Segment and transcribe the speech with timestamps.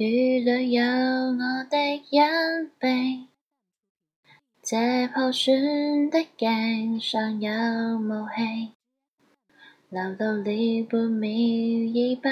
[0.00, 1.76] 雨裡有我的
[2.12, 3.26] 隱秘，
[4.62, 4.76] 這
[5.12, 7.50] 破損的鏡尚有
[7.98, 8.74] 武器，
[9.88, 12.28] 留到了半秒，已不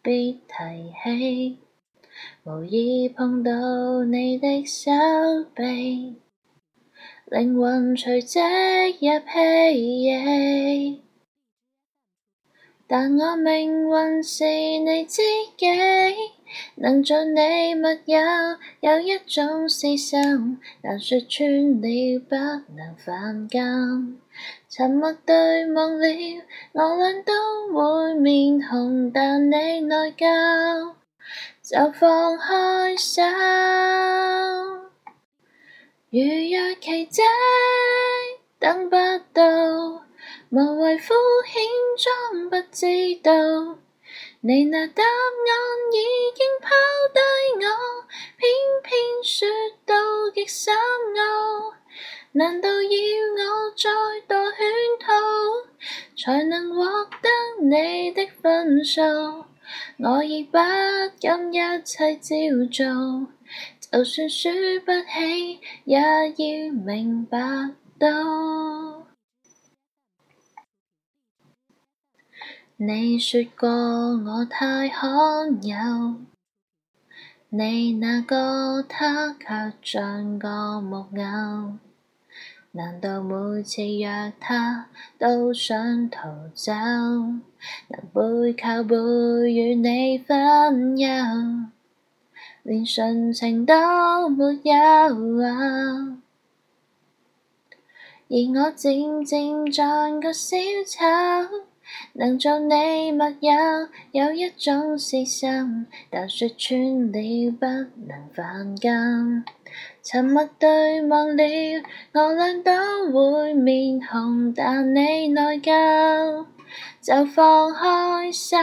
[0.00, 1.58] 必提起。
[2.44, 4.88] 無意碰到你的手
[5.56, 6.14] 臂，
[7.28, 8.38] 靈魂隨即
[9.04, 11.02] 入戲，
[12.86, 14.44] 但我命運是
[14.78, 15.20] 你知
[15.56, 15.66] 己。
[16.76, 18.18] 能做你密友，
[18.80, 22.34] 有一种私心，但说穿了不
[22.74, 23.60] 能犯禁。
[24.68, 26.06] 沉默对望了，
[26.72, 27.34] 我俩都
[27.74, 30.94] 会面红，但你内疚
[31.62, 33.22] 就放开手。
[36.10, 37.20] 如若奇迹
[38.58, 38.96] 等不
[39.34, 39.44] 到，
[40.50, 42.88] 无谓敷衍装不知
[43.22, 43.78] 道。
[44.40, 46.68] 你那答案已经抛
[47.12, 48.06] 低我，
[48.38, 48.50] 偏
[48.82, 49.48] 偏说
[49.86, 49.94] 到
[50.34, 51.74] 极深奥，
[52.32, 54.62] 难道要我再度圈
[55.00, 55.12] 套，
[56.16, 56.84] 才能获
[57.20, 59.00] 得你的分数？
[59.98, 60.52] 我已不
[61.20, 62.36] 敢一切照
[62.70, 63.26] 做，
[64.00, 64.48] 就算输
[64.84, 67.38] 不起，也要明白
[67.98, 68.57] 到。
[72.80, 75.10] 你说过我太罕
[75.64, 76.14] 有，
[77.48, 81.74] 你那个他却像个木偶。
[82.70, 86.72] 难道每次约他都想逃走？
[86.72, 88.94] 能背靠背
[89.52, 91.08] 与你分忧，
[92.62, 93.74] 连纯情都
[94.28, 95.42] 没有。
[98.30, 100.56] 而我渐渐像个小
[100.86, 101.67] 丑。
[102.14, 103.54] 能做你密友，
[104.12, 107.64] 有一種私心，但说穿了不
[108.06, 108.90] 能犯禁。
[110.02, 111.42] 沉默对望了，
[112.12, 116.46] 我俩都会面红，但你内疚，
[117.00, 118.56] 就放开手。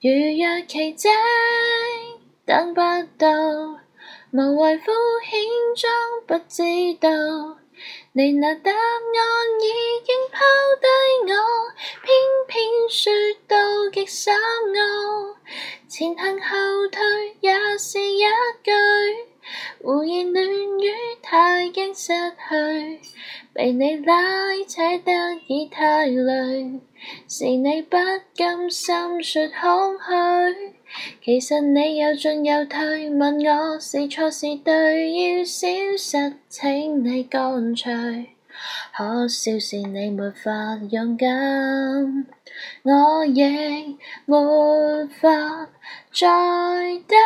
[0.00, 1.08] 如若奇迹
[2.46, 2.80] 等不
[3.18, 3.30] 到，
[4.30, 5.80] 无谓敷衍
[6.16, 6.62] 装不知
[7.00, 7.63] 道。
[8.12, 9.20] 你那答案
[9.60, 10.40] 已经抛
[10.80, 13.12] 低我，偏偏说
[13.48, 15.34] 到极深奥，
[15.88, 18.20] 前行后退也是一
[18.62, 18.70] 句。
[19.86, 20.86] 胡言乱语，
[21.20, 23.00] 太惊失去，
[23.52, 24.14] 被你拉
[24.66, 25.12] 扯得
[25.46, 26.80] 已太累。
[27.28, 27.94] 是你不
[28.34, 30.72] 甘心说空虚，
[31.22, 33.10] 其实你有进有退。
[33.10, 35.66] 问我是错是对，要消
[35.98, 37.92] 失，请你干脆。
[38.96, 41.28] 可笑是你没法勇敢，
[42.84, 43.42] 我亦
[44.24, 45.68] 没法
[46.10, 46.26] 再
[47.06, 47.18] 等。